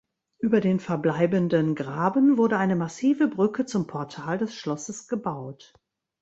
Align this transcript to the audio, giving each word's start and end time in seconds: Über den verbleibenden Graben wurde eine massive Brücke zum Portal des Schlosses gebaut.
Über 0.39 0.61
den 0.61 0.79
verbleibenden 0.79 1.75
Graben 1.75 2.37
wurde 2.39 2.57
eine 2.57 2.75
massive 2.75 3.27
Brücke 3.27 3.67
zum 3.67 3.85
Portal 3.85 4.39
des 4.39 4.55
Schlosses 4.55 5.07
gebaut. 5.07 5.73